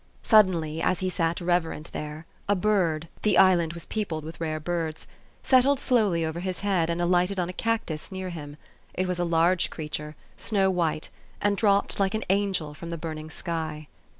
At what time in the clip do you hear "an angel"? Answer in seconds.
12.15-12.73